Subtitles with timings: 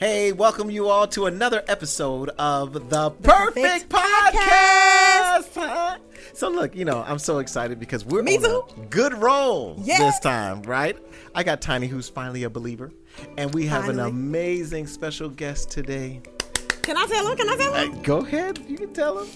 [0.00, 5.54] Hey, welcome you all to another episode of the Perfect Perfect, Podcast.
[5.54, 5.98] Huh?
[6.32, 8.62] So look, you know, I'm so excited because we're Me on too.
[8.82, 9.98] a good roll Yes.
[10.00, 10.96] this time, right?
[11.34, 12.92] I got Tiny, who's finally a believer,
[13.36, 14.00] and we have Finally.
[14.10, 16.20] an amazing special guest today.
[16.82, 17.36] Can I tell him?
[17.36, 18.02] Can I tell Uh, him?
[18.02, 19.28] go ahead, you can tell him.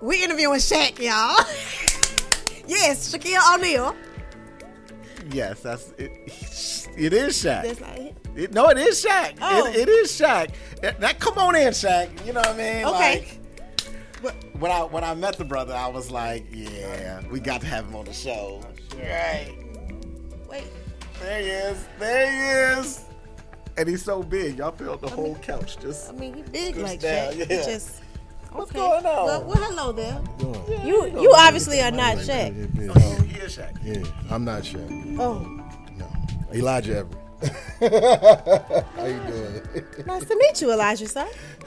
[0.00, 1.36] We interviewing Shaq, y'all.
[2.66, 3.94] yes, Shaquille O'Neal.
[5.30, 6.12] Yes, that's it.
[6.96, 7.62] It is Shaq.
[7.62, 8.16] That's not it.
[8.36, 9.38] It- no, it is Shaq.
[9.40, 9.66] Oh.
[9.66, 10.52] It, it is Shaq.
[10.82, 12.24] That- That, come on in, Shaq.
[12.26, 12.84] You know what I mean?
[12.84, 13.38] Okay.
[14.22, 17.66] Like, when I when I met the brother, I was like, yeah, we got to
[17.66, 18.62] have him on the show.
[18.96, 19.54] Right.
[20.48, 20.64] Wait.
[21.20, 21.84] There he is.
[21.98, 22.30] There
[22.74, 23.00] he is.
[23.76, 24.58] And he's so big.
[24.58, 25.78] Y'all filled the whole couch.
[25.78, 27.38] Just I mean, he big like down, Shaq.
[27.38, 27.44] yeah.
[27.44, 28.00] He just.
[28.52, 28.78] What's okay.
[28.78, 29.26] going on?
[29.26, 30.20] Well, well, hello there.
[30.38, 30.86] Doing?
[30.86, 32.54] You you obviously are not Shaq.
[33.34, 33.72] Yeah, oh, he is Shaq.
[33.84, 35.18] yeah, I'm not Shaq.
[35.18, 35.38] Oh,
[35.96, 36.06] No,
[36.52, 37.20] Elijah Everett.
[38.96, 40.06] How you doing?
[40.06, 41.28] nice to meet you, Elijah, sir.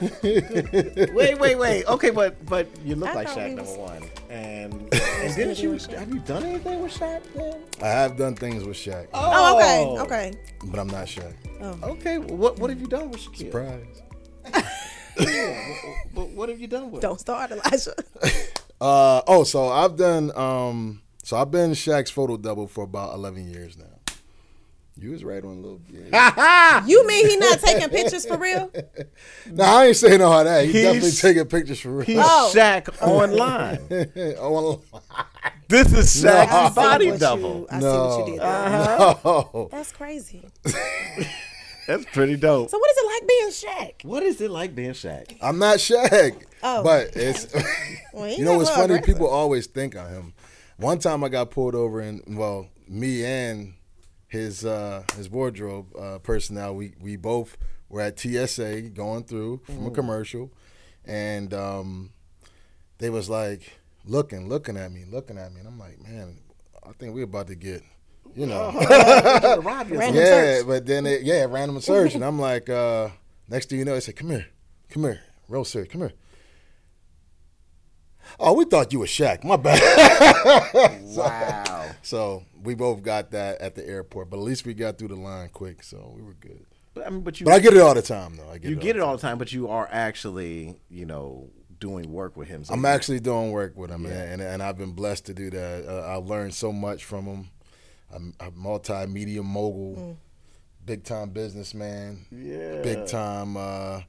[1.12, 1.84] Wait, wait, wait.
[1.86, 4.02] Okay, but but you look I like thought Shaq number was- one.
[4.30, 7.22] And and didn't you have you done anything with Shaq?
[7.34, 7.62] Then?
[7.82, 10.32] I have done things with Shaq, Oh, okay, okay.
[10.64, 11.32] but I'm not Shaq.
[11.82, 13.50] Okay, well, what what have you done with Shaquille?
[13.52, 14.02] Surprise.
[16.14, 17.02] What, what have you done with?
[17.02, 17.94] Don't start, Elijah.
[18.80, 23.52] Uh oh, so I've done um so I've been Shaq's photo double for about 11
[23.52, 23.84] years now.
[24.96, 26.06] You was right on a little bit.
[26.88, 28.72] you mean he not taking pictures for real?
[29.52, 30.64] no, I ain't saying all that.
[30.64, 32.24] He He's- definitely taking pictures for He's real.
[32.26, 32.50] Oh.
[32.54, 34.36] Shaq online.
[34.40, 34.80] oh,
[35.68, 36.30] this is No.
[36.32, 37.58] Shaq's I see body what double.
[37.58, 38.40] You, I see what you did.
[38.40, 38.68] there.
[38.70, 39.20] no.
[39.26, 39.66] Uh-huh.
[39.70, 40.48] That's crazy.
[41.86, 42.70] That's pretty dope.
[42.70, 44.04] So what is it like being Shaq?
[44.06, 45.36] What is it like being Shaq?
[45.42, 46.42] I'm not Shaq.
[46.62, 46.82] Oh.
[46.82, 47.54] But it's
[48.14, 48.94] Well, you know what's funny?
[48.94, 49.04] aggressive.
[49.04, 50.32] People always think of him.
[50.78, 53.74] One time I got pulled over and well, me and
[54.28, 57.56] his uh his wardrobe uh personnel, we we both
[57.88, 60.52] were at TSA going through from a commercial.
[61.04, 62.10] And um
[62.98, 66.38] they was like looking, looking at me, looking at me, and I'm like, man,
[66.86, 67.82] I think we're about to get
[68.36, 68.70] you know.
[70.14, 70.66] Yeah, search.
[70.66, 73.08] but then it, yeah, random search, and I'm like, uh,
[73.48, 74.46] next thing you know, they said, "Come here,
[74.90, 76.12] come here, real search, come here."
[78.40, 79.44] Oh, we thought you were Shaq.
[79.44, 79.80] My bad.
[81.02, 81.90] Wow.
[82.02, 85.16] so we both got that at the airport, but at least we got through the
[85.16, 86.64] line quick, so we were good.
[86.94, 88.48] But I mean, but you But I get it all the time, though.
[88.50, 89.10] I get you it get it all.
[89.10, 91.48] all the time, but you are actually, you know,
[91.80, 92.64] doing work with him.
[92.64, 94.12] So I'm actually doing work with him, Yeah.
[94.22, 95.86] and, and I've been blessed to do that.
[95.88, 97.50] Uh, I've learned so much from him.
[98.14, 100.18] I'm a multimedia mogul,
[100.84, 102.26] big time businessman.
[102.30, 102.80] yeah.
[102.82, 104.02] big time uh,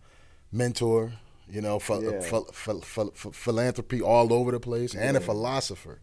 [0.52, 1.12] mentor.
[1.50, 2.20] You know, ph- Yeah.
[2.20, 6.00] ph- ph- ph- ph- philanthropy all over the place, and a philosopher.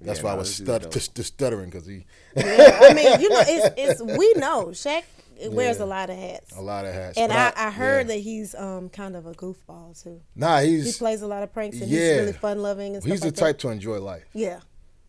[0.00, 2.04] That's why I was this is stud- just, just stuttering because he
[2.36, 5.02] Yeah, I mean, you know, it's, it's we know Shaq
[5.50, 5.84] wears Yeah.
[5.84, 7.16] a lot of hats, a lot of hats.
[7.16, 8.14] and But I, I heard yeah.
[8.14, 10.20] that he's um kind of a goofball too.
[10.36, 11.98] nah, he's He plays a lot of pranks and Yeah.
[12.00, 13.62] he's really fun loving and he's the like type that.
[13.62, 14.60] to enjoy life, Yeah,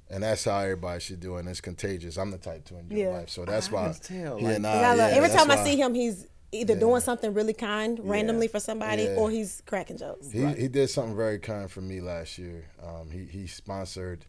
[0.10, 1.40] and that's how everybody should do it.
[1.42, 2.16] And it's contagious.
[2.18, 3.92] I'm the type to enjoy life, so that's why.
[3.92, 6.26] can tell, like- nah, Like, I yeah, every time I see him, he's
[6.60, 6.80] either Yeah.
[6.80, 9.16] doing something really kind randomly for somebody, Yeah.
[9.16, 10.30] or he's cracking jokes.
[10.32, 12.66] He, he did something very kind for me last year.
[12.84, 14.26] Um, he, he sponsored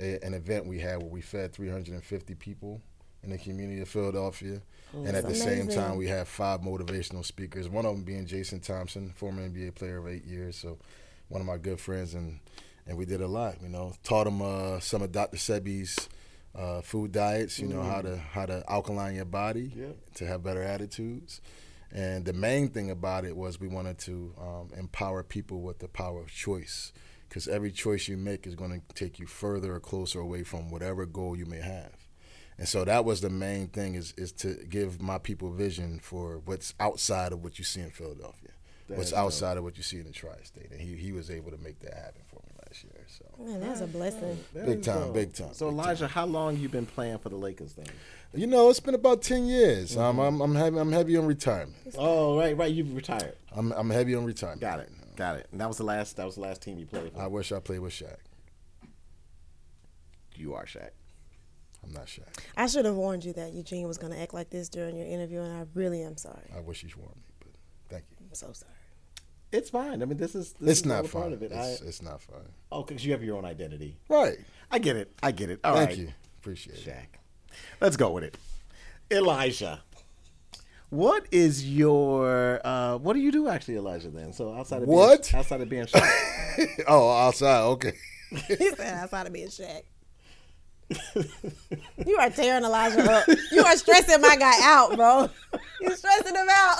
[0.00, 2.80] a, an event we had where we fed 350 people
[3.22, 4.60] in the community of Philadelphia.
[4.92, 8.26] and at the That's same time, we had five motivational speakers, one of them being
[8.26, 10.56] Jason Thompson, former NBA player of eight years.
[10.56, 10.78] So,
[11.28, 12.14] one of my good friends.
[12.14, 12.38] And,
[12.86, 15.38] and we did a lot, you know, taught him uh, some of Dr.
[15.38, 16.08] Sebi's
[16.54, 19.86] uh, food diets, you know, how to how to alkaline your body Yeah.
[20.16, 21.40] to have better attitudes.
[21.94, 25.86] And the main thing about it was we wanted to um, empower people with the
[25.88, 26.92] power of choice,
[27.28, 30.70] because every choice you make is going to take you further or closer away from
[30.70, 31.92] whatever goal you may have.
[32.58, 36.40] And so that was the main thing is is to give my people vision for
[36.44, 38.50] what's outside of what you see in Philadelphia,
[38.88, 39.18] That what's dope.
[39.20, 40.70] outside of what you see in the tri-state.
[40.70, 43.04] And he he was able to make that happen for me last year.
[43.06, 44.38] So Man, that's a blessing.
[44.54, 45.14] That Big time, dope.
[45.14, 47.86] big time, So big Elijah, how long you been playing for the Lakers then?
[48.34, 49.96] you know, it's been about ten years.
[49.96, 51.76] Um, I'm I'm heavy I'm heavy on retirement.
[51.96, 52.72] Oh, right, right.
[52.72, 53.36] You've retired.
[53.54, 54.60] I'm I'm heavy on retirement.
[54.60, 54.90] Got it.
[55.16, 55.46] Got it.
[55.52, 56.16] And that was the last.
[56.16, 57.20] That was the last team you played for.
[57.20, 58.16] I wish I played with Shaq.
[60.34, 60.90] you are Shaq.
[61.84, 62.22] I'm not Shaq.
[62.56, 65.06] I should have warned you that Eugene was going to act like this during your
[65.06, 66.50] interview, and I really am sorry.
[66.56, 67.50] I wish he'd warned me, but
[67.90, 68.16] thank you.
[68.28, 68.72] I'm so sorry.
[69.54, 70.02] It's fine.
[70.02, 71.32] I mean, this is this It's is all not a part fun.
[71.32, 71.52] of it.
[71.52, 72.42] It's, I, it's not fun.
[72.72, 73.96] oh, because you have your own identity.
[74.08, 74.38] Right.
[74.70, 75.12] I get it.
[75.22, 75.60] I get it.
[75.62, 76.08] All right, Thank you.
[76.40, 76.84] Appreciate it.
[76.84, 77.56] Shaq.
[77.80, 78.36] Let's go with it.
[79.12, 79.82] Elijah,
[80.90, 84.08] what is your uh, what do you do actually, Elijah?
[84.08, 85.28] Then, so outside of What?
[85.30, 87.60] being, outside of being Shaq, oh, outside.
[87.62, 87.92] Okay.
[88.48, 89.82] he said outside of being Shaq.
[92.04, 93.26] You are tearing Elijah up.
[93.52, 95.30] You are stressing my guy out, bro.
[95.80, 96.76] You're stressing him out.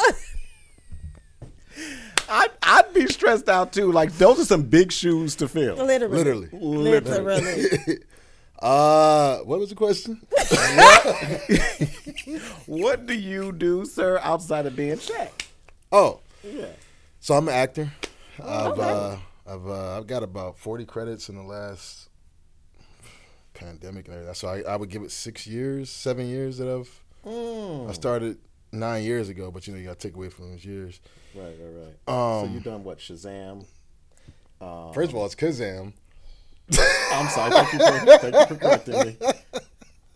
[2.29, 3.93] I'd, I'd be stressed out too.
[3.93, 5.77] Like those are some big shoes to fill.
[5.77, 6.49] Literally.
[6.51, 6.53] Literally.
[6.53, 7.99] Literally.
[8.61, 10.23] Uh, what was the question?
[12.67, 15.29] What do you do, sir, outside of being Shaq?
[15.93, 16.67] Oh, Yeah.
[17.21, 17.93] so I'm an actor.
[18.43, 18.83] I've okay.
[18.83, 19.17] uh,
[19.47, 22.09] I've uh, I've got about 40 credits in the last
[23.53, 24.07] pandemic.
[24.09, 24.35] and everything.
[24.35, 27.01] So I, I would give it six years, seven years that I've.
[27.27, 27.91] Mm.
[27.91, 28.39] I started
[28.75, 31.01] nine years ago, but you know you got to take away from those years.
[31.35, 31.95] Right, right, right.
[32.07, 32.13] so
[32.47, 32.99] Um, you done what?
[32.99, 33.67] Shazam.
[34.95, 35.93] First of all, it's Kazam.
[37.13, 37.51] I'm sorry.
[37.53, 39.17] Thank you for, thank you for correcting me.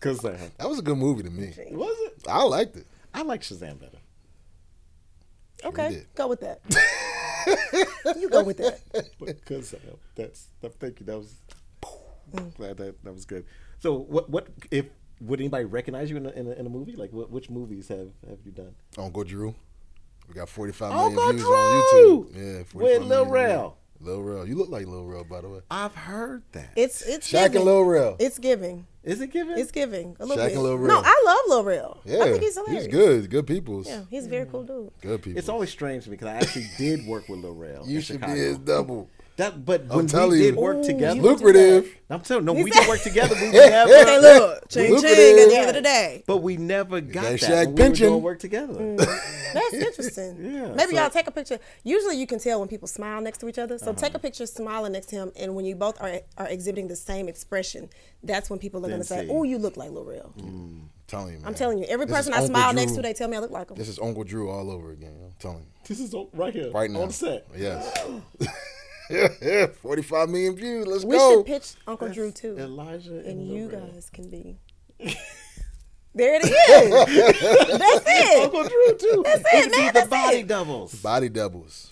[0.01, 0.51] Kazam.
[0.59, 1.53] That was a good movie to me.
[1.71, 2.27] Was it?
[2.29, 2.87] I liked it.
[3.13, 3.99] I like Shazam better.
[5.65, 6.05] Okay.
[6.15, 6.61] Go with that.
[8.19, 8.81] you go with that.
[9.19, 9.81] But Kazam.
[10.15, 10.47] That's.
[10.61, 11.07] that- Thank you.
[11.07, 11.35] That was.
[12.57, 13.45] Glad that that was good.
[13.81, 14.29] So what?
[14.31, 14.87] What if?
[15.21, 16.97] Would anybody recognize you in a, in a, in a movie?
[16.97, 17.31] Like what?
[17.31, 18.75] Which movies have have you done?
[18.97, 19.55] Uncle Drew.
[20.29, 21.55] We got 45 million Uncle views Drew!
[21.55, 22.37] on YouTube.
[22.37, 23.61] Yeah, 45 With Lil million Rel.
[23.71, 23.75] views.
[24.01, 24.47] Lil Rel.
[24.47, 25.61] You look like Lil Rel, by the way.
[25.71, 26.71] I've heard that.
[26.77, 27.57] It's it's Shaq giving.
[27.57, 28.17] and Lil Rel.
[28.21, 28.87] It's giving.
[29.03, 29.59] Is it given?
[29.59, 30.17] It's giving.
[30.21, 30.55] A little Shaq bit.
[30.55, 30.89] and Lil Rel.
[30.89, 32.01] No, I love Lil Rel.
[32.05, 32.85] Yeah, I think he's hilarious.
[32.85, 33.31] He's good.
[33.31, 33.83] Good people.
[33.85, 34.91] Yeah, he's a very cool dude.
[35.01, 35.39] Good people.
[35.39, 37.89] It's always strange to me because I actually did work with Lil Rel.
[37.89, 38.35] you in should Chicago.
[38.35, 39.09] be his double.
[39.39, 40.61] That, but I'm when we telling did you.
[40.61, 41.95] work Ooh, together, you- Lucrative.
[42.11, 43.37] I'm telling you, no, we did work together.
[43.41, 46.25] We never, Okay, look, ching ching at the end of the day.
[46.27, 48.07] but we never got That that when we were pension.
[48.09, 48.75] doing work together.
[48.75, 48.97] Mm.
[49.55, 50.37] That's interesting.
[50.59, 51.61] Yeah, Maybe so- y'all take a picture.
[51.85, 53.79] Usually, you can tell when people smile next to each other.
[53.79, 54.01] So uh-huh.
[54.01, 56.97] take a picture smiling next to him, and when you both are are exhibiting the
[56.97, 57.89] same expression,
[58.25, 60.81] that's when people are going to say, "Oh, you look like Lil Rel." I'm mm,
[61.07, 61.47] telling you, man.
[61.47, 62.81] I'm telling you, every This person I Uncle smile Drew.
[62.81, 63.77] next to, they tell me I look like him.
[63.77, 65.15] This is Uncle Drew all over again.
[65.25, 65.67] I'm telling you.
[65.87, 67.03] This is right here, Right now.
[67.03, 67.47] on set.
[67.57, 67.87] Yes.
[69.11, 70.87] yeah, 45 million views.
[70.87, 71.29] Let's We go.
[71.31, 73.81] We should pitch Uncle Drew too, Elijah and, and you Rel.
[73.87, 74.59] guys can be.
[76.15, 76.51] there it is.
[77.79, 78.43] That's it.
[78.45, 79.23] Uncle Drew too.
[79.25, 80.47] That's it it, man, be the that's body it.
[80.49, 80.95] doubles.
[80.97, 81.89] Body doubles.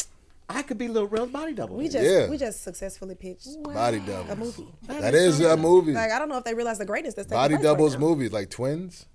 [0.49, 1.77] I could be Lil Rel's body double.
[1.77, 2.29] We just Yeah.
[2.31, 4.31] we just successfully pitched Body doubles.
[4.31, 4.69] a movie.
[4.87, 5.93] That is a movie.
[5.93, 7.95] Like I don't know if they realize the greatness that's taking Body place right doubles
[7.95, 8.01] now.
[8.01, 9.07] movies like twins,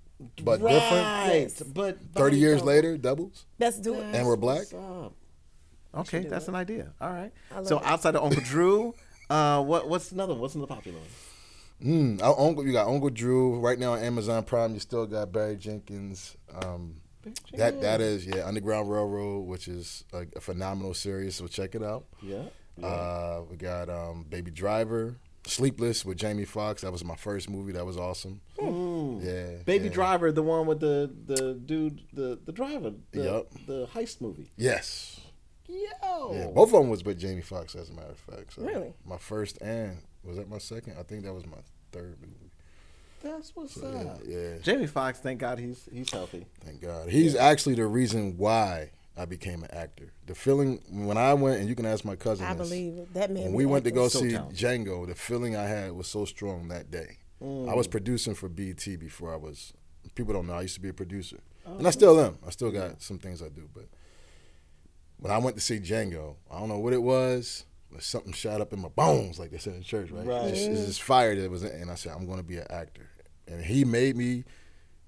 [0.44, 0.72] but different.
[0.72, 1.62] right, Yes.
[1.64, 2.68] but 30 years double.
[2.68, 3.46] later, doubles.
[3.60, 4.04] Let's do it.
[4.14, 4.60] And we're black.
[4.60, 5.14] What's up?
[5.94, 6.94] Okay, that's an idea.
[7.02, 7.32] All right.
[7.64, 7.86] So it.
[7.86, 8.94] outside of Uncle Drew,
[9.30, 10.34] uh, what what's another?
[10.34, 10.42] one?
[10.42, 11.08] What's another popular one?
[11.84, 14.74] Mm, our uncle, you got Uncle Drew right now on Amazon Prime.
[14.74, 16.38] You still got Barry Jenkins.
[16.54, 16.98] Um,
[17.54, 21.36] that that is yeah, Underground Railroad, which is a, a phenomenal series.
[21.36, 22.06] So check it out.
[22.22, 22.44] Yeah.
[22.82, 25.16] Uh, we got um, Baby Driver,
[25.46, 26.82] Sleepless with Jamie Foxx.
[26.82, 27.74] That was my first movie.
[27.74, 28.42] That was awesome.
[28.60, 29.92] Yeah, Baby yeah.
[29.92, 33.48] Driver, the one with the the dude, the the driver, the, Yup.
[33.68, 34.52] the heist movie.
[34.58, 35.21] Yes.
[35.72, 36.34] Yo.
[36.34, 38.54] Yeah, both of them was with Jamie Foxx, as a matter of fact.
[38.54, 38.94] So Really?
[39.06, 40.96] My first and was that my second?
[41.00, 41.58] I think that was my
[41.92, 42.52] third movie.
[43.24, 44.20] That's what's Yeah, up.
[44.26, 44.58] yeah.
[44.62, 46.46] Jamie Foxx, thank God he's he's healthy.
[46.66, 47.10] Thank God.
[47.10, 50.12] He's actually the reason why I became an actor.
[50.26, 52.46] The feeling when I went, and you can ask my cousin.
[52.46, 53.14] I this, believe it.
[53.14, 53.44] That man.
[53.46, 54.58] When we went to go So see talented.
[54.58, 57.18] Django, the feeling I had was so strong that day.
[57.42, 57.92] I was mm.
[57.92, 59.74] producing for BT before I was.
[60.16, 62.38] People don't know I used to be a producer, and I still am.
[62.46, 63.86] I still got some things I do, but
[65.22, 67.66] when I went to see Django, I don't know what it was.
[67.92, 70.26] But something shot up in my bones, like they said in church, right?
[70.26, 70.46] Right.
[70.46, 72.66] It's, it's just fire that was, in, and I said, I'm going to be an
[72.70, 73.10] actor.
[73.48, 74.46] And he made me.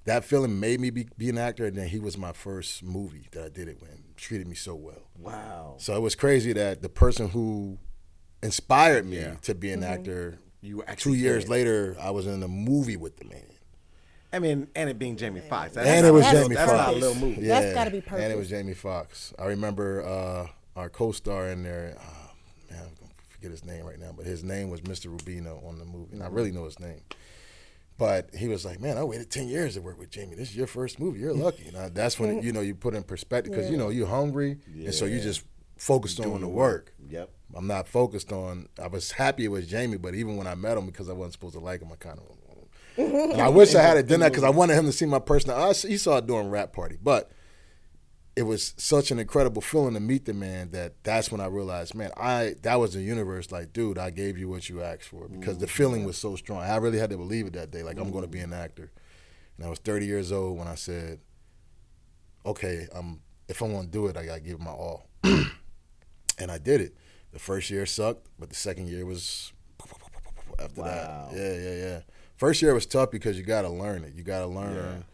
[0.05, 3.29] That feeling made me be, be an actor, and then he was my first movie
[3.31, 3.89] that I did it with.
[3.89, 5.07] and Treated me so well.
[5.17, 5.75] Wow.
[5.77, 7.77] So it was crazy that the person who
[8.41, 9.35] inspired me Yeah.
[9.43, 9.93] to be an mm-hmm.
[9.93, 11.51] actor, You were two years did.
[11.51, 13.45] later, I was in a movie with the man.
[14.33, 15.75] I mean, and it being Jamie Foxx.
[15.75, 16.85] That's and it was That's Jamie That's Foxx.
[16.87, 17.47] not a little movie.
[17.47, 18.23] That's gotta be perfect.
[18.23, 19.33] And it was Jamie Foxx.
[19.37, 21.95] I remember uh, our co-star in there.
[21.99, 25.15] Uh, man, I'm gonna forget his name right now, but his name was Mr.
[25.15, 27.01] Rubino on the movie, and I really know his name.
[27.99, 30.35] But he was like, "Man, I waited ten years to work with Jamie.
[30.35, 31.19] This is your first movie.
[31.19, 33.89] You're lucky." And I, that's when you know you put in perspective because you know
[33.89, 35.43] you're hungry, and so you just
[35.77, 36.93] focused on the work.
[37.09, 37.29] Yep.
[37.55, 38.67] I'm not focused on.
[38.81, 41.33] I was happy it was Jamie, but even when I met him, because I wasn't
[41.33, 42.25] supposed to like him, I kind of.
[42.97, 43.31] Mm-hmm.
[43.31, 43.97] And I wish I mm-hmm.
[43.97, 44.57] had done that because I mm-hmm.
[44.57, 45.57] wanted him to see my personal.
[45.57, 47.31] I, he saw it during rap party, but
[48.35, 51.93] it was such an incredible feeling to meet the man that that's when I realized,
[51.93, 53.51] man, I that was the universe.
[53.51, 56.61] Like, dude, I gave you what you asked for because the feeling was so strong.
[56.61, 57.83] I really had to believe it that day.
[57.83, 58.91] Like, I'm going to be an actor.
[59.57, 61.19] And I was 30 years old when I said,
[62.43, 65.07] okay, um, if I'm going to do it, I got to give it my all.
[65.23, 66.97] and I did it.
[67.31, 69.53] The first year sucked, but the second year was
[70.59, 71.29] after Wow.
[71.31, 71.37] that.
[71.37, 71.99] Yeah, yeah, yeah.
[72.43, 74.15] First year was tough because you got to learn it.
[74.15, 75.05] You got to learn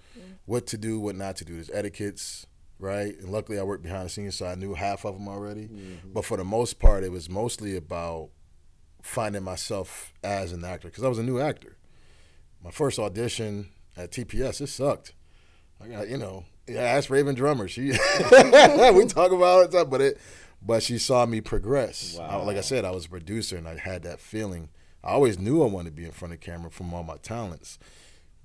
[0.45, 1.53] what to do, what not to do.
[1.53, 2.47] There's etiquettes,
[2.79, 3.15] right?
[3.19, 5.65] And luckily, I worked behind the scenes, so I knew half of them already.
[5.67, 6.11] Mm-hmm.
[6.11, 8.29] But for the most part, it was mostly about
[9.03, 11.77] finding myself as an actor because I was a new actor.
[12.63, 15.13] my first audition at TPS, it sucked.
[15.79, 17.67] I got, you know, yeah, ask Raven Drummer.
[17.67, 20.17] She, we talk about it all the time, but it,
[20.63, 22.17] but she saw me progress.
[22.19, 24.69] I- like I said, I was a producer and I had that feeling.
[25.03, 27.79] I always knew I wanted to be in front of camera from all my talents,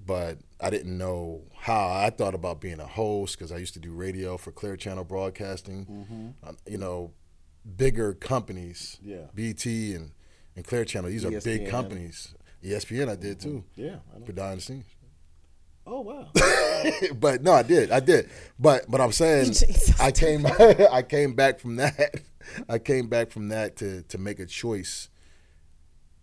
[0.04, 1.88] but I didn't know how.
[1.88, 5.04] I thought about being a host because I used to do radio for Clear Channel
[5.04, 6.34] Broadcasting.
[6.46, 7.12] Uh, you know,
[7.76, 9.26] bigger companies, Yeah.
[9.34, 10.12] BT and,
[10.54, 11.10] and Clear Channel.
[11.10, 12.34] These are big companies.
[12.62, 13.64] ESPN, I did too.
[13.74, 13.96] Yeah.
[14.14, 14.26] I know.
[14.26, 14.84] For behind the scenes.
[15.86, 16.28] Oh wow.
[17.16, 18.30] but no, I did, I did.
[18.58, 20.00] But but I'm saying, Jesus.
[20.00, 20.46] I came,
[20.90, 22.14] I came back from that.
[22.68, 25.10] I came back from that to to make a choice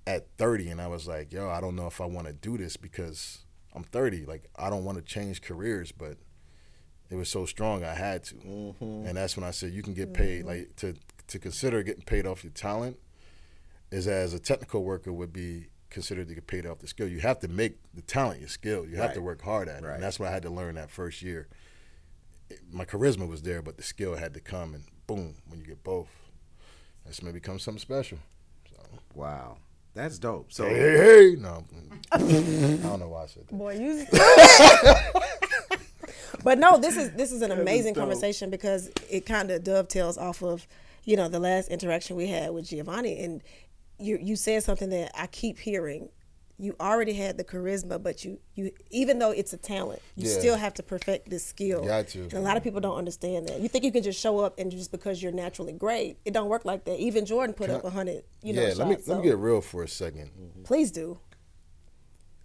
[0.08, 2.58] at 30, and I was like, yo, I don't know if I want to do
[2.58, 4.26] this because I'm 30.
[4.26, 6.18] Like I don't want to change careers, but
[7.10, 8.36] it was so strong, I had to.
[8.36, 9.08] Mm-hmm.
[9.08, 10.40] And that's when I said, you can get paid.
[10.40, 10.48] Mm-hmm.
[10.48, 10.96] Like to
[11.28, 12.98] to consider getting paid off your talent
[13.90, 17.08] is as a technical worker would be considered to get paid off the skill.
[17.08, 18.86] You have to make the talent your skill.
[18.86, 19.86] You have to work hard at it.
[19.86, 19.96] Right.
[19.96, 21.48] And that's what I had to learn that first year.
[22.70, 24.74] My charisma was there, but the skill had to come.
[24.74, 26.10] And boom, when you get both,
[27.06, 28.20] that's when it becomes something special.
[28.70, 29.58] So, Wow,
[29.94, 30.54] that's dope.
[30.54, 31.36] So hey, hey, hey.
[31.38, 31.66] No,
[32.12, 33.58] I don't know why I said that.
[33.58, 34.06] Boy, you.
[36.44, 38.02] but no, this is this is an amazing dope.
[38.02, 40.68] conversation because it kind of dovetails off of,
[41.04, 43.42] you know, the last interaction we had with Giovanni, and
[44.00, 46.10] you you said something that I keep hearing.
[46.62, 50.38] You already had the charisma, but you you even though it's a talent, you Yeah.
[50.40, 51.84] still have to perfect this skill.
[51.84, 52.22] Got to.
[52.22, 53.60] And a lot of people don't understand that.
[53.62, 56.50] You think you can just show up and just because you're naturally great, it don't
[56.50, 57.00] work like that.
[57.00, 58.80] Even Jordan put up a hundred, you know, yeah, shots.
[58.80, 60.30] let me so let me get real for a second.
[60.40, 60.64] Mm-hmm.
[60.64, 61.20] please do.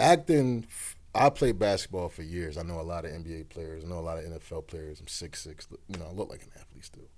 [0.01, 0.67] acting
[1.15, 4.01] i played basketball for years i know a lot of nba players i know a
[4.01, 7.09] lot of nfl players i'm six six you know i look like an athlete still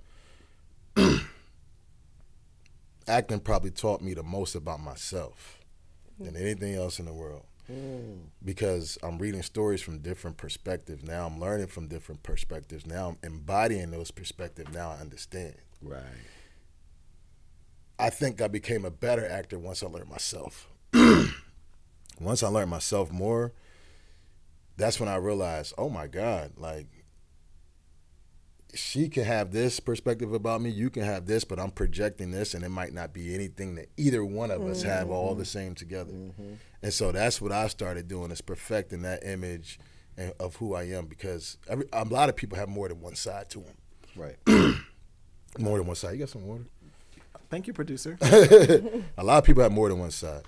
[3.09, 5.58] acting probably taught me the most about myself
[6.19, 7.45] than anything else in the world.
[8.43, 11.05] Because i'm reading stories from different perspectives.
[11.05, 12.87] Now i'm learning from different perspectives.
[12.87, 14.73] Now i'm embodying those perspectives.
[14.73, 15.55] Now i understand.
[15.83, 16.03] Right.
[17.99, 20.69] I think I became a better actor once I learned myself.
[22.21, 23.53] once I learned myself more,
[24.77, 26.87] that's when I realized, oh my God, like
[28.75, 32.55] she can have this perspective about me, you can have this, but I'm projecting this,
[32.55, 35.75] and it might not be anything that either one of us have all the same
[35.75, 36.13] together.
[36.13, 36.55] Mm-hmm.
[36.83, 39.79] And so that's what I started doing is perfecting that image
[40.39, 43.49] of who I am because every, a lot of people have more than one side
[43.51, 43.75] to them.
[44.17, 44.37] Right.
[45.59, 46.13] More than one side.
[46.13, 46.65] You got some water?
[47.51, 48.19] Thank you, producer.
[48.23, 50.43] A lot of people have more than one side.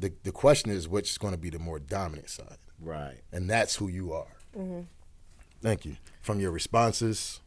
[0.00, 3.18] The the question is which is going to be the more dominant side, right.
[3.30, 4.36] and that's who you are.
[4.58, 4.80] Mm-hmm.
[5.62, 5.96] Thank you.
[6.20, 7.40] From your responses,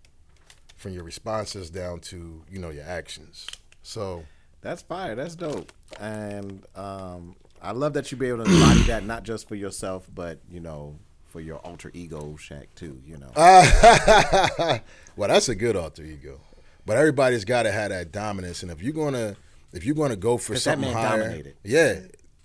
[0.77, 3.47] from your responses down to you know your actions.
[3.83, 4.23] So
[4.61, 5.15] That's fire.
[5.15, 5.71] That's dope.
[5.99, 10.07] And um, I love that you be able to embody that not just for yourself,
[10.13, 12.99] but you know, for your alter ego, Shaq too.
[13.05, 13.31] You know.
[15.15, 16.39] well, that's a good alter ego,
[16.85, 18.63] but everybody's got to have that dominance.
[18.63, 19.35] And if you're gonna
[19.73, 21.55] if you're gonna go for something man higher, dominated.
[21.63, 21.99] yeah,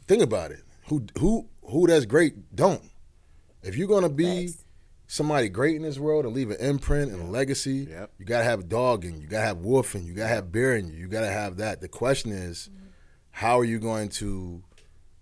[0.07, 0.63] think about it.
[0.89, 2.83] Who who who that's great don't.
[3.63, 4.65] If you're gonna be Facts.
[5.11, 8.13] Somebody great in this world and leave an imprint and a legacy, Yep.
[8.19, 9.27] you gotta have dog in you.
[9.27, 10.13] Gotta have wolf in you.
[10.13, 10.97] You gotta have bear in you.
[10.97, 11.81] You gotta have that.
[11.81, 12.87] The question is, mm-hmm.
[13.33, 14.63] how are you going to,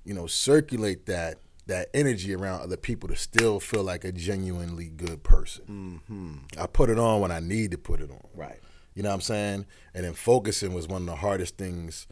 [0.04, 4.90] you know, circulate that that energy around other people to still feel like a genuinely
[4.90, 6.02] good person?
[6.07, 6.61] Mm-hmm.
[6.61, 8.21] I put it on when I need to put it on.
[8.35, 8.61] Right.
[8.95, 9.66] You know what I'm saying?
[9.95, 12.07] And then focusing was one of the hardest things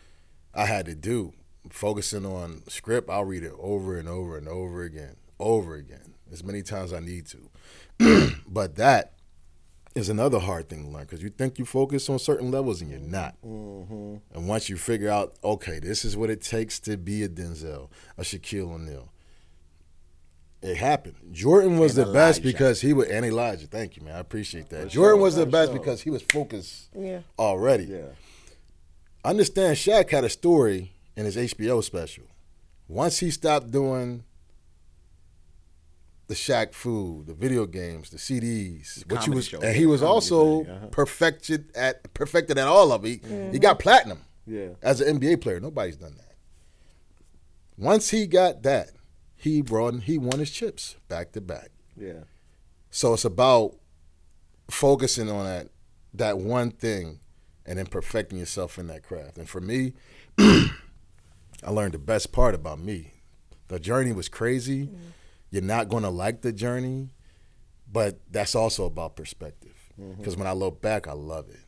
[0.54, 1.34] I had to do.
[1.68, 6.42] Focusing on script, I'll read it over and over and over again, over again, as
[6.42, 7.50] many times I need to.
[8.48, 9.12] but that
[9.94, 12.90] is another hard thing to learn because you think you focus on certain levels and
[12.90, 13.34] you're not.
[13.42, 17.88] And once you figure out, okay, this is what it takes to be a Denzel,
[18.18, 19.10] a Shaquille O'Neal,
[20.62, 21.14] it happened.
[21.32, 24.16] Jordan was And the best because he was, and Elijah, thank you, man.
[24.16, 24.88] I appreciate that.
[24.88, 27.20] Jordan was the best because he was focused Yeah.
[27.38, 27.84] already.
[27.84, 28.08] Yeah.
[29.24, 32.24] Understand Shaq had a story in his HBO special.
[32.88, 34.24] Once he stopped doing
[36.28, 39.60] the Shaq food, the video games, the CDs, which he comedy was, show.
[39.60, 40.86] and he was also thing, uh-huh.
[40.88, 43.24] perfected at perfected at all of it.
[43.24, 44.70] He, he got platinum Yeah.
[44.82, 45.60] as an NBA player.
[45.60, 46.34] Nobody's done that.
[47.78, 48.90] Once he got that,
[49.36, 51.70] he brought he won his chips back to back.
[51.96, 52.24] Yeah.
[52.90, 53.76] So it's about
[54.68, 55.68] focusing on that
[56.14, 57.20] that one thing
[57.64, 59.36] and then perfecting yourself in that craft.
[59.38, 59.92] And for me,
[60.38, 60.70] I
[61.70, 63.12] learned the best part about me.
[63.68, 64.88] The journey was crazy.
[65.50, 67.10] You're not going to like the journey,
[67.90, 69.74] but that's also about perspective.
[70.00, 70.18] Mm-hmm.
[70.18, 71.60] Because when I look back, I love it.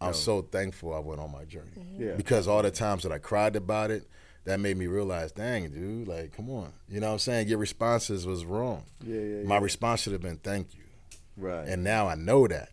[0.00, 1.72] I'm so thankful I went on my journey.
[1.78, 2.02] Mm-hmm.
[2.02, 2.14] Yeah.
[2.16, 4.08] Because all the times that I cried about it,
[4.44, 6.72] that made me realize, dang, dude, like, come on.
[6.88, 7.48] You know what I'm saying?
[7.48, 8.84] Your responses was wrong.
[9.04, 9.62] Yeah, yeah, My yeah.
[9.62, 10.84] response should have been thank you.
[11.36, 11.68] Right.
[11.68, 12.70] And now I know that.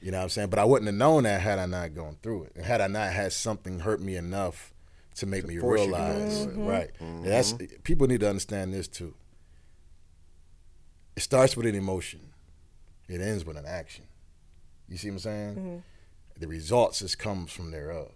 [0.00, 0.50] You know what I'm saying?
[0.50, 2.52] But I wouldn't have known that had I not gone through it.
[2.56, 4.72] And had I not had something hurt me enough
[5.16, 6.44] to make me to go realize.
[6.44, 6.68] through it.
[6.68, 6.90] Right.
[7.00, 7.24] Mm-hmm.
[7.24, 9.14] And that's people need to understand this too.
[11.16, 12.20] It starts with an emotion.
[13.08, 14.04] It ends with an action.
[14.88, 15.54] You see what I'm saying?
[15.54, 15.76] Mm-hmm.
[16.40, 18.12] The results just comes from thereof.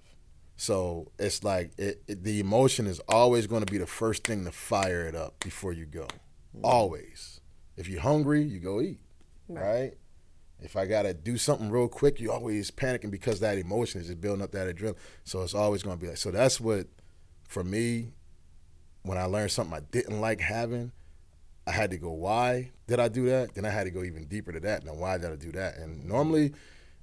[0.57, 4.45] So it's like it, it- the emotion is always going to be the first thing
[4.45, 6.05] to fire it up before you go.
[6.57, 6.65] Mm-hmm.
[6.65, 7.41] Always.
[7.77, 9.01] If you're hungry, you go eat.
[9.49, 9.95] Right.
[10.63, 14.21] If I gotta do something real quick, you always panicking because that emotion is just
[14.21, 14.97] building up that adrenaline.
[15.25, 16.19] So it's always gonna be like.
[16.19, 16.87] So that's what,
[17.49, 18.13] for me,
[19.03, 20.93] when I learned something I didn't like having,
[21.71, 23.55] I had to go, why did I do that?
[23.55, 24.85] Then I had to go even deeper to that.
[24.85, 25.77] Now, why did I do that?
[25.77, 26.53] And normally,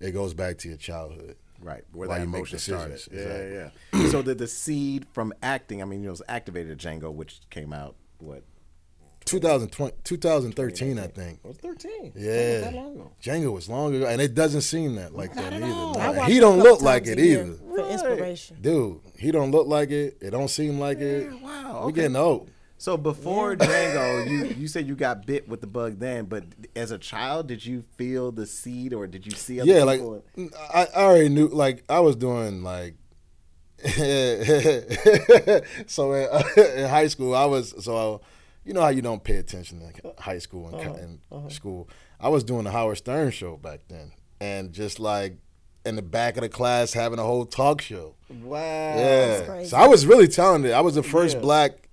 [0.02, 1.38] it goes back to your childhood.
[1.62, 3.02] Right, where Why that you make emotion started.
[3.12, 3.54] Yeah, exactly.
[3.54, 3.70] yeah,
[4.04, 4.08] yeah.
[4.12, 7.40] so the the seed from acting, I mean, you know, it was activated Django, which
[7.50, 8.44] came out what
[9.26, 11.40] 2020, 2013, I think.
[11.44, 12.14] I was 13.
[12.16, 13.12] Yeah, Not that long ago.
[13.24, 15.66] Django was long ago, and it doesn't seem that like that either.
[15.66, 15.94] all.
[15.96, 17.54] No, I watch he don't look like it either.
[17.56, 18.58] For inspiration.
[18.62, 20.18] Dude, he don't look like it.
[20.22, 21.32] It don't seem like it.
[21.42, 22.02] wow, We okay.
[22.02, 22.50] getting old.
[22.78, 26.44] So before Django, you you said you got bit with the bug then, but
[26.76, 30.02] as a child, did you feel the seed or did you see other Yeah, like?
[30.74, 31.48] I, I already knew.
[31.48, 32.96] Like I was doing like.
[33.86, 33.94] so
[36.14, 38.22] in, in high school, I was so
[38.64, 41.50] you know how you don't pay attention in high school and, co- uh-huh, and uh-huh.
[41.50, 41.90] school.
[42.20, 45.38] I was doing the Howard Stern show back then, and just like
[45.86, 48.16] in the back of the class having a whole talk show.
[48.30, 48.58] Wow.
[48.60, 49.46] Yeah.
[49.46, 49.70] crazy.
[49.70, 50.74] So I was really talented.
[50.74, 51.42] I was the first Yeah.
[51.42, 51.87] black,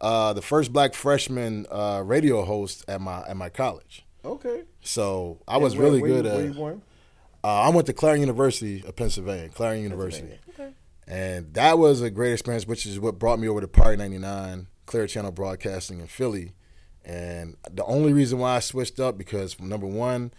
[0.00, 4.04] uh, the first black freshman uh, radio host at my at my college.
[4.24, 4.64] Okay.
[4.82, 6.36] So I was where- really where good you, at.
[6.36, 6.82] Where you born?
[7.42, 10.38] Uh, I went to Clarion University of Pennsylvania, Clarion University.
[10.50, 10.72] Okay.
[11.08, 14.66] And that was a great experience, which is what brought me over to Power 99,
[14.86, 16.52] Clear Channel Broadcasting in Philly.
[17.02, 20.32] And the only reason why I switched up because number one,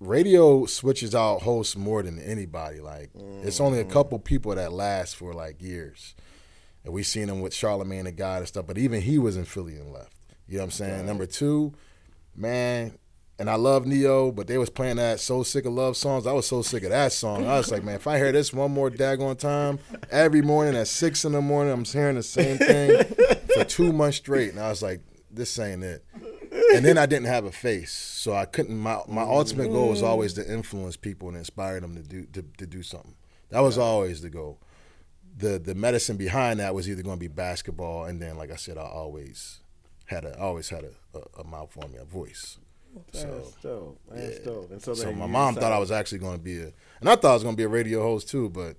[0.00, 2.80] radio switches out hosts more than anybody.
[2.80, 3.10] Like
[3.42, 6.14] it's only a couple people that last for like years.
[6.86, 9.44] And we seen him with Charlemagne the God and stuff, but even he was in
[9.44, 10.12] Philly and left.
[10.46, 11.04] You know what I'm saying?
[11.04, 11.74] Number two,
[12.36, 12.96] man,
[13.40, 16.28] and I love Ne-Yo, but they was playing that So Sick of Love songs.
[16.28, 17.44] I was so sick of that song.
[17.44, 19.80] I was like, man, if I hear this one more daggone time,
[20.12, 23.02] every morning at six in the morning, I'm hearing the same thing
[23.52, 24.50] for two months straight.
[24.50, 26.04] And I was like, this ain't it.
[26.74, 27.92] And then I didn't have a face.
[27.92, 31.96] So I couldn't my, my ultimate goal was always to influence people and inspire them
[31.96, 33.16] to do to, to do something.
[33.50, 34.60] That was always the goal.
[35.36, 38.56] The the medicine behind that was either going to be basketball and then like I
[38.56, 39.60] said, I always
[40.06, 42.58] had a I always had a, a, a mouth on me, a voice.
[43.12, 44.00] So That's dope.
[44.10, 44.70] That's dope.
[44.70, 47.08] And so, so my you mom thought I was actually going to be a, and
[47.08, 48.76] I thought I was going to be a radio host too, but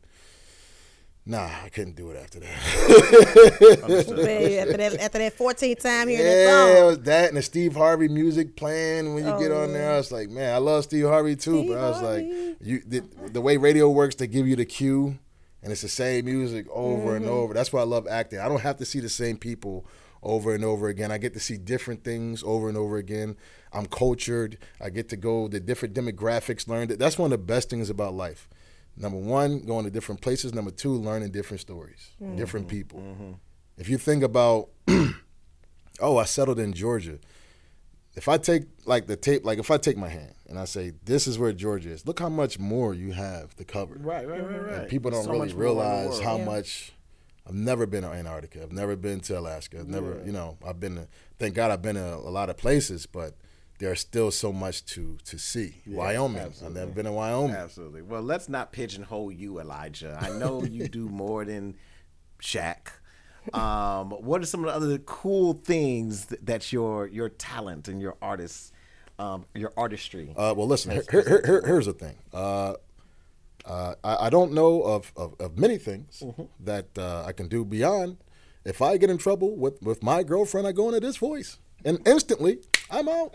[1.25, 2.47] nah, I couldn't do it after that.
[4.09, 6.85] Man, after that, after that 14th time hearing that yeah, it song.
[6.87, 9.93] was that and the Steve Harvey music playing when you get on oh, there.
[9.93, 12.47] I was like, man, I love Steve Harvey too, Steve but I was Harvey.
[12.49, 15.19] like, you the, the way radio works, they give you the cue,
[15.63, 17.33] and it's the same music over and Mm-hmm.
[17.33, 17.53] over.
[17.53, 18.39] That's why I love acting.
[18.39, 19.85] I don't have to see the same people
[20.23, 21.11] over and over again.
[21.11, 23.35] I get to see different things over and over again.
[23.71, 24.57] I'm cultured.
[24.81, 26.99] I get to go the different demographics, learn that.
[26.99, 28.49] That's one of the best things about life.
[28.95, 30.53] Number one, going to different places.
[30.55, 33.03] Number two, learning different stories, different people.
[33.77, 34.69] If you think about,
[35.99, 37.19] oh, I settled in Georgia.
[38.17, 40.91] If I take like the tape, like if I take my hand and I say,
[41.05, 43.95] this is where Georgia is, look how much more you have to cover.
[43.99, 44.73] Right, right, right, right.
[44.81, 46.45] And people don't So really much more in the realize how Yeah.
[46.45, 46.93] much.
[47.47, 48.63] I've never been to Antarctica.
[48.63, 49.79] I've never been to Alaska.
[49.79, 50.95] I've never, you know, I've been.
[50.95, 51.07] To,
[51.39, 53.35] thank God, I've been to a lot of places, but
[53.79, 55.75] there's still so much to to see.
[55.87, 56.41] Wyoming.
[56.41, 56.67] absolutely.
[56.81, 57.55] I've never been to Wyoming.
[57.55, 58.01] Absolutely.
[58.01, 60.17] Well, let's not pigeonhole you, Elijah.
[60.19, 61.75] I know you do more than
[62.41, 62.87] Shaq.
[63.53, 68.01] Um, what are some of the other cool things th- that your your talent and
[68.01, 68.71] your artists,
[69.19, 70.33] um, your artistry?
[70.35, 70.91] Uh, well, listen.
[70.91, 72.15] Here, here, here- here- here's the thing.
[72.33, 72.73] Uh,
[73.65, 76.23] uh, I, I don't know of, of, of many things
[76.61, 78.17] that uh, I can do beyond.
[78.63, 81.99] If I get in trouble with, with my girlfriend, I go into this voice, and
[82.07, 83.33] instantly I'm out.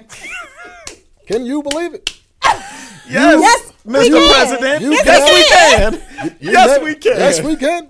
[1.26, 2.18] can you believe it?
[2.44, 4.10] yes, Yes, we Mr.
[4.10, 4.32] can.
[4.46, 4.82] President.
[4.82, 5.92] You yes, can.
[5.92, 6.36] we can.
[6.40, 7.16] You yes, never- we can.
[7.18, 7.88] Yes, we can.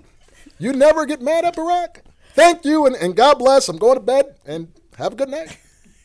[0.59, 1.97] You never get mad at Barack.
[2.35, 3.69] Thank you, and, and God bless.
[3.69, 4.67] I'm going to bed, and
[4.97, 5.57] have a good night.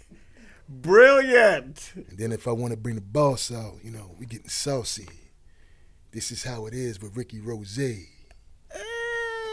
[0.69, 1.93] Brilliant.
[1.97, 5.09] And then if I want to bring the boss out, you know, we getting saucy.
[6.11, 8.05] This is how it is with Ricky Rozay.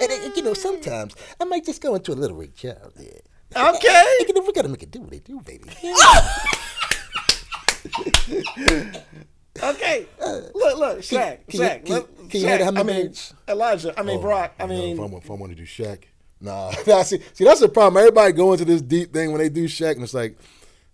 [0.01, 3.21] And, uh, you know, sometimes I might just go into a little Charles there.
[3.55, 4.03] Okay.
[4.27, 5.69] You know, we gotta make it do what they do, baby.
[9.63, 10.05] Okay,
[10.53, 11.85] look, look, Shaq, can you- Shaq.
[11.85, 13.13] can- let- can you hear the Shaq, I mean.
[13.47, 13.97] Elijah.
[13.97, 14.51] I mean, Oh, Barack.
[14.59, 16.03] I you know, mean, if I, if I want to do Shaq,
[16.39, 16.71] nah.
[16.87, 17.97] Nah, see, see, that's the problem.
[17.97, 20.37] Everybody go into this deep thing when they do Shaq, and it's like,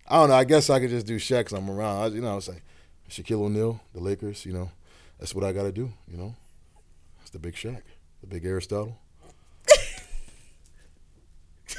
[0.08, 0.36] I don't know.
[0.36, 2.04] I guess I could just do Shaq because I'm around.
[2.04, 2.64] I, you know, it's like
[3.10, 4.46] Shaquille O'Neal, the Lakers.
[4.46, 4.72] You know,
[5.20, 5.92] that's what I got to do.
[6.10, 6.36] You know,
[7.22, 7.82] it's the big Shaq,
[8.22, 8.98] the big Aristotle,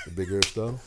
[0.04, 0.80] the big Aristotle.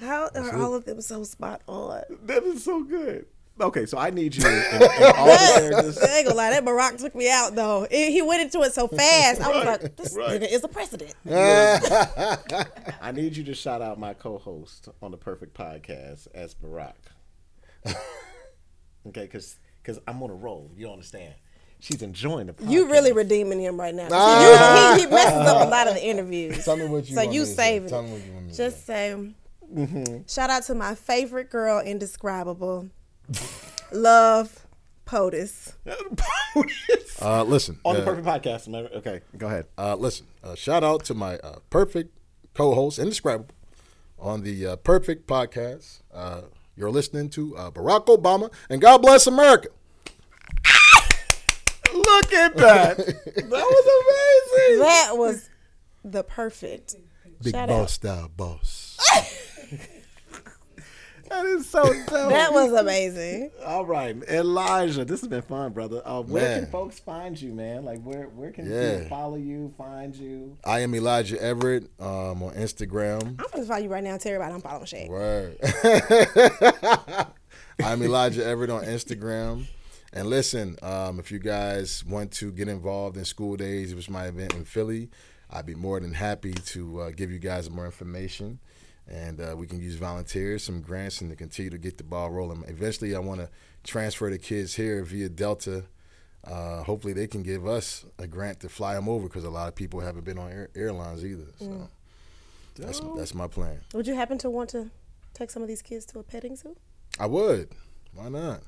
[0.00, 2.02] How are all of them so spot on?
[2.24, 3.26] that is so good.
[3.60, 4.62] Okay, so I need you in, in
[5.16, 5.98] all the characters.
[5.98, 7.86] I ain't gonna lie, that Barack took me out though.
[7.88, 9.40] He he went into it so fast.
[9.40, 10.40] I was like, this right.
[10.40, 11.14] nigga is a president.
[13.00, 16.94] I need you to shout out my co-host on the Perfect Podcast as Barack.
[17.86, 20.70] okay, because because I'm on a roll.
[20.76, 21.34] You understand?
[21.80, 22.70] She's enjoying the podcast.
[22.70, 24.08] You really redeeming him right now.
[24.08, 26.64] See, you, he, he messes up a lot of the interviews.
[26.64, 27.56] Tell me what you So want you me to say.
[27.56, 28.02] saving Tell it.
[28.04, 29.14] me what you want me to Just say,
[29.72, 30.16] mm-hmm.
[30.26, 32.88] shout out to my favorite girl, indescribable,
[33.92, 34.66] love,
[35.06, 35.74] POTUS.
[37.22, 38.66] Uh, listen, on the uh, Perfect Podcast.
[38.66, 38.90] remember?
[38.96, 39.66] Okay, go ahead.
[39.78, 42.16] Uh, listen, uh, shout out to my uh, perfect
[42.54, 43.54] co-host, indescribable,
[44.18, 46.02] on the uh, Perfect Podcast.
[46.12, 46.42] Uh,
[46.76, 49.68] you're listening to uh, Barack Obama, and God bless America.
[51.94, 52.96] Look at that.
[52.98, 54.80] that was amazing.
[54.80, 55.48] That was
[56.04, 56.96] the perfect.
[57.42, 57.90] Big Shout boss out.
[57.90, 58.98] style boss.
[61.34, 62.30] That is so dope.
[62.30, 63.50] That was amazing.
[63.64, 65.04] All right, Elijah.
[65.04, 66.00] This has been fun, brother.
[66.04, 66.60] Uh, where Man.
[66.62, 67.84] can folks find you, man?
[67.84, 68.94] Like, where where can Yeah.
[68.98, 70.56] people follow you, find you?
[70.64, 73.22] I am Elijah Everett um, on Instagram.
[73.40, 75.08] I'm gonna follow you right now and tell everybody I'm following Shaq.
[75.08, 75.56] Word.
[77.82, 79.64] I'm Elijah Everett on Instagram.
[80.12, 84.10] And listen, um, if you guys want to get involved in School Days, which is
[84.10, 85.10] my event in Philly,
[85.50, 88.60] I'd be more than happy to uh, give you guys more information.
[89.06, 92.30] And uh, we can use volunteers, some grants, and to continue to get the ball
[92.30, 92.64] rolling.
[92.68, 93.50] Eventually, I want to
[93.82, 95.84] transfer the kids here via Delta.
[96.42, 99.68] Uh, hopefully, they can give us a grant to fly them over because a lot
[99.68, 101.46] of people haven't been on air- airlines either.
[101.58, 101.88] So
[102.76, 103.80] that's, that's my plan.
[103.92, 104.90] Would you happen to want to
[105.34, 106.74] take some of these kids to a petting zoo?
[107.20, 107.68] I would.
[108.14, 108.62] Why not?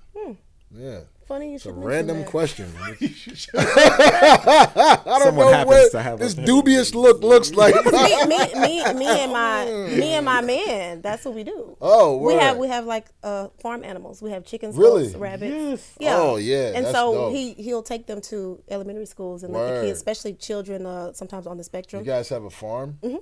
[0.74, 1.00] Yeah.
[1.26, 2.26] Funny you It's a should mention random that.
[2.28, 2.72] question.
[3.56, 7.74] I don't Someone know happens what to have this petting dubious look looks like.
[7.84, 11.00] me, me, me, me and my me and my man.
[11.02, 11.76] That's what we do.
[11.80, 14.22] Oh, we have we have like uh, farm animals.
[14.22, 15.04] We have chickens, Really?
[15.06, 15.52] goats, rabbits.
[15.52, 15.92] Yes.
[15.98, 16.16] Yeah.
[16.16, 17.32] Oh, yeah, And so dope.
[17.32, 21.46] he he'll take them to elementary schools and let the kids, especially children, uh, sometimes
[21.48, 22.04] on the spectrum.
[22.04, 22.98] you guys have a farm?
[23.02, 23.16] Mm-hmm.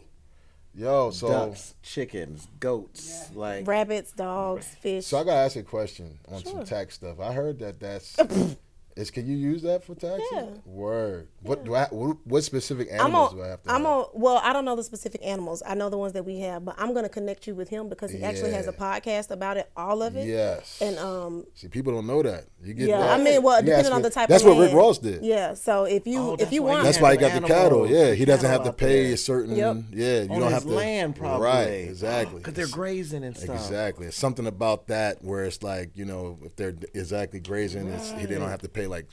[0.77, 5.07] Yo, so Ducks, chickens, goats, like Rabbits, dogs, fish.
[5.07, 6.65] so I gotta ask you a question on some Sure.
[6.65, 7.21] tax stuff.
[7.21, 8.17] I heard that that's
[8.97, 10.23] is can you use that for taxes?
[10.33, 10.47] Yeah.
[10.65, 11.29] Word.
[11.43, 11.87] What do I?
[11.91, 13.37] What, what specific I'm animals on.
[13.39, 13.71] do I have to?
[13.71, 13.87] I'm have?
[13.87, 14.07] on.
[14.15, 15.63] Well, I don't know the specific animals.
[15.67, 17.89] I know the ones that we have, but I'm going to connect you with him
[17.89, 20.27] because he actually has a podcast about it, all of it.
[20.27, 20.79] Yes.
[20.81, 22.47] And um, See, people don't know that.
[22.63, 23.21] You get yeah, that.
[23.21, 24.25] I mean, well, You depending ask on the type.
[24.25, 24.29] Of.
[24.31, 24.75] That's of what Rick.
[24.75, 25.23] Ross did.
[25.25, 25.55] Yeah.
[25.55, 27.91] So if you Oh, if you want, That's why he got Handle the cattle.
[27.91, 29.57] Yeah, he doesn't have to pay a certain.
[29.57, 29.77] Yep.
[29.91, 30.69] Yeah, you on don't his have to.
[30.69, 31.47] land, probably.
[31.47, 32.39] Right, exactly.
[32.45, 33.57] Because they're grazing and stuff.
[33.57, 34.07] Exactly.
[34.07, 38.27] It's something about that where it's like you know if they're exactly grazing, it's, he
[38.27, 39.07] they don't have to pay like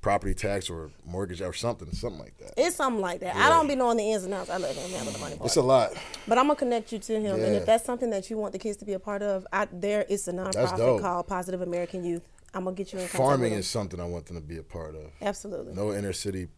[0.00, 2.54] property tax or mortgage or something, something like that.
[2.56, 3.34] it's something like that.
[3.34, 4.50] I don't be knowing the ins and outs.
[4.50, 5.46] I let him handle the money part.
[5.46, 5.92] It's a lot.
[6.28, 8.58] But I'm gonna connect you to him, and if that's something that you want the
[8.58, 12.22] kids to be a part of, I, there is a nonprofit called Positive American Youth.
[12.54, 14.58] I'm gonna get you in contact Farming with is something I want them to be
[14.58, 15.10] a part of.
[15.20, 15.74] absolutely.
[15.74, 16.48] No inner city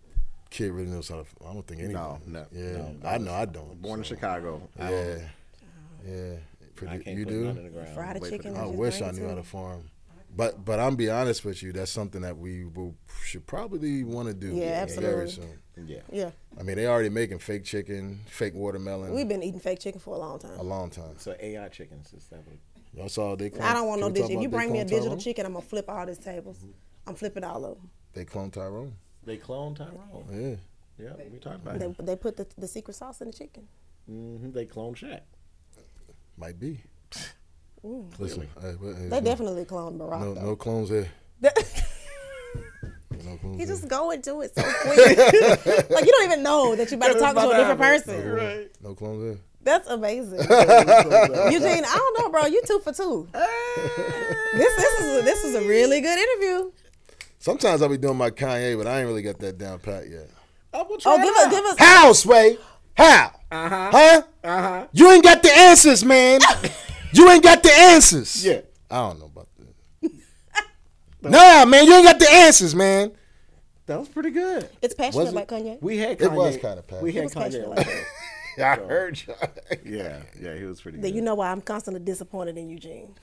[0.51, 1.25] kid really knows how to.
[1.49, 2.21] I don't think anyone.
[2.27, 3.09] No, no, Yeah, no.
[3.09, 3.33] I know.
[3.35, 3.81] I don't.
[3.81, 4.68] Born in Chicago.
[4.79, 5.23] I Yeah, don't-
[6.07, 6.35] yeah.
[6.88, 7.44] I can't you put do.
[7.47, 7.94] nothing in the ground.
[7.94, 9.90] Fried Wait chicken I wish I knew to how to farm.
[10.35, 14.29] But but I'm be honest with you, that's something that we will, should probably want
[14.29, 14.49] to do.
[14.49, 15.31] Yeah, Very absolutely.
[15.31, 15.87] soon.
[15.87, 16.01] Yeah.
[16.12, 20.01] Yeah, I mean, they already making fake chicken, fake watermelon, we've been eating fake chicken
[20.01, 20.59] for a long time.
[20.59, 21.14] a long time.
[21.19, 22.57] So AI chickens is that what?
[23.17, 23.51] Y'all they.
[23.51, 24.37] Clone, I don't want no can we digital.
[24.38, 25.19] If you bring me a digital Tyrone?
[25.21, 26.64] chicken, I'm gonna flip all these tables.
[27.07, 27.91] I'm flipping all of them.
[28.12, 28.95] They clone Tyrone.
[29.25, 30.27] They clone Tyrone.
[30.31, 30.57] Yeah.
[30.99, 32.07] Yeah, we talked about They, it.
[32.07, 33.69] they put the, the secret sauce in the chicken.
[34.07, 35.21] hmm They clone Shaq.
[36.37, 36.81] Might be.
[38.19, 40.21] Listen, uh, what- uh, They definitely cloned Barack.
[40.21, 40.41] no though.
[40.43, 41.09] no clones there.
[43.25, 43.67] No clones He there.
[43.77, 44.97] just go and do it so quick.
[45.91, 48.31] like you don't even know that you're about to talk to a different person.
[48.33, 48.71] Right.
[48.83, 49.38] No clones there.
[49.62, 50.38] That's amazing.
[50.38, 52.47] Eugene, I don't know, bro.
[52.47, 53.29] You two for two.
[53.33, 56.71] this this is a, this is a really good interview.
[57.38, 60.29] Sometimes I'll be doing my Kanye, but I ain't really got that down pat yet.
[60.73, 61.47] Oh, we'll try Oh, it give out.
[61.47, 61.79] us give us.
[61.79, 62.59] How, Sway?
[62.97, 63.33] How?
[63.51, 63.91] Uh-huh.
[63.93, 64.23] Huh?
[64.45, 64.87] Uh-huh.
[64.93, 66.41] You ain't got the answers, man.
[67.12, 68.44] You ain't got the answers.
[68.44, 68.61] Yeah.
[68.90, 70.12] I don't know about that.
[71.23, 73.12] nah, man, you ain't got the answers, man.
[73.87, 74.68] That was pretty good.
[74.83, 75.35] It's passionate Was it?
[75.35, 75.81] like Kanye.
[75.81, 76.25] We had Kanye.
[76.27, 77.03] It was kinda passionate.
[77.03, 77.87] We It had was Kanye passionate like like
[78.57, 78.79] that.
[78.81, 79.35] I heard you.
[79.85, 81.14] Yeah, yeah, he was pretty That good.
[81.14, 83.14] you know why I'm constantly disappointed in Eugene.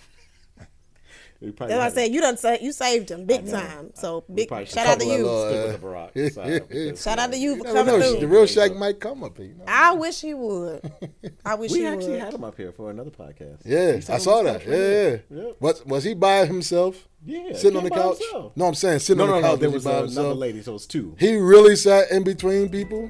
[1.45, 3.91] We probably That's why I had- said you done sa- you saved him big time.
[3.93, 5.25] So big shout out to you.
[5.27, 8.19] little, uh, Barack side, Shout out to you You for coming through.
[8.19, 9.47] The real Shaq might come up here.
[9.47, 9.63] You know?
[9.67, 10.91] I wish he would.
[11.45, 12.19] I wish We he actually would.
[12.21, 13.59] had him up here for another podcast.
[13.63, 14.65] Yeah, I saw that.
[14.67, 15.43] Yeah, yeah.
[15.47, 15.55] Yep.
[15.59, 17.07] Was was he by himself?
[17.27, 18.19] Yeah, sitting on the couch.
[18.19, 18.51] himself.
[18.55, 19.47] No, I'm saying sitting No, on no, the no.
[19.53, 19.59] couch.
[19.61, 20.37] There he was another himself?
[20.37, 21.15] lady, so it's two.
[21.19, 23.07] He really sat in between people.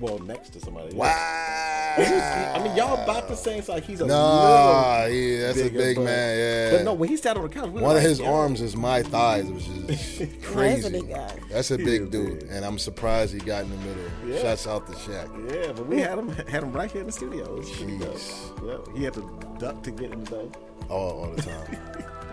[0.00, 0.94] Well, next to somebody.
[0.94, 1.06] Wow.
[1.98, 3.82] I mean, y'all about the same size.
[3.86, 6.38] He's a Nah, little yeah, that's a big but- man.
[6.38, 6.76] Yeah.
[6.76, 8.26] But no, when he sat on the couch, we One of like, his yo.
[8.34, 9.48] arms is my thighs.
[9.48, 11.32] It was just That's a big guy.
[11.50, 12.48] That's a big is dude, big.
[12.50, 14.04] and I'm surprised he got in the middle.
[14.26, 14.42] Yeah.
[14.42, 15.54] Shouts out the Shaq.
[15.54, 17.44] Yeah, but we had him had him right here in the studio.
[17.44, 18.14] It was pretty dope.
[18.16, 18.66] Jeez.
[18.92, 20.52] Yeah, he had to duck to get in the though.
[20.90, 21.78] All, all the time.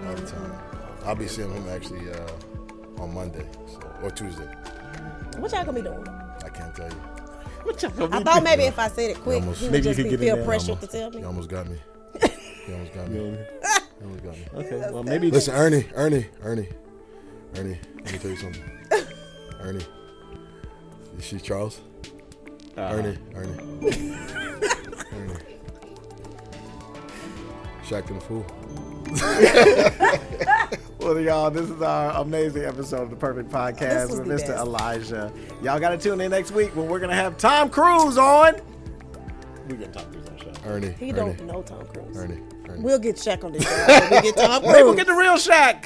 [0.05, 0.53] all the time.
[1.05, 4.47] I'll be seeing him actually uh, on Monday so, or Tuesday.
[5.37, 6.05] What y'all gonna be doing?
[6.43, 7.22] I can't tell you.
[7.63, 9.87] What y'all gonna I thought maybe if I said it quick, almost- he would Maybe
[9.89, 11.19] you just could be feel pressure almost, to tell me.
[11.19, 11.77] You almost got me.
[12.67, 13.19] You almost got me.
[14.01, 14.65] You almost got me.
[14.65, 16.67] Okay, well maybe Listen, Ernie, Ernie, Ernie,
[17.55, 17.79] Ernie.
[18.03, 18.63] Let me tell you something.
[19.61, 19.85] Ernie,
[21.17, 21.79] is she Charles?
[22.75, 22.95] Uh-huh.
[22.95, 23.55] Ernie, Ernie,
[25.13, 25.39] Ernie.
[27.85, 28.45] Shaq and the Fool.
[31.03, 34.47] Well, y'all, this is our amazing episode of the Perfect Podcast with Mr.
[34.47, 34.49] best.
[34.51, 35.33] Elijah.
[35.61, 38.55] Y'all got to tune in next week when we're going to have Tom Cruise on.
[39.67, 40.51] we gonna talk this on show.
[40.65, 42.15] Ernie, He Ernie, don't know Tom Cruise.
[42.17, 42.39] Ernie,
[42.69, 42.81] Ernie.
[42.81, 44.07] We'll get Shaq on this show.
[44.11, 45.85] We'll get Tom Maybe we'll get the real Shaq.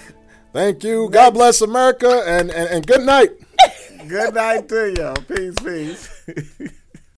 [0.53, 1.09] Thank you.
[1.09, 3.31] God bless America and, and, and good night.
[4.07, 5.35] Good night to you.
[5.35, 6.71] Peace, peace.